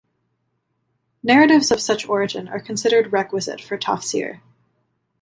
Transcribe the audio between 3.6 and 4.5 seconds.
for tafsir.